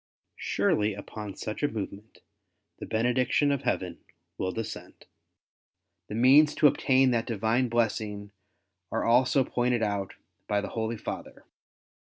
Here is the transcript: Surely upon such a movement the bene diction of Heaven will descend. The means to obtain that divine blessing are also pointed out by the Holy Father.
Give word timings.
Surely 0.39 0.95
upon 0.95 1.35
such 1.35 1.61
a 1.61 1.67
movement 1.67 2.21
the 2.79 2.87
bene 2.87 3.13
diction 3.13 3.51
of 3.51 3.61
Heaven 3.61 3.99
will 4.35 4.51
descend. 4.51 5.05
The 6.07 6.15
means 6.15 6.55
to 6.55 6.65
obtain 6.65 7.11
that 7.11 7.27
divine 7.27 7.69
blessing 7.69 8.31
are 8.91 9.03
also 9.03 9.43
pointed 9.43 9.83
out 9.83 10.15
by 10.47 10.59
the 10.59 10.69
Holy 10.69 10.97
Father. 10.97 11.45